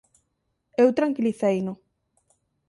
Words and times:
Eu 0.81 0.87
tranquiliceino. 0.97 1.73